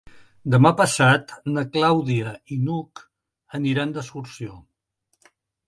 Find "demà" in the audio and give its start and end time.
0.53-0.69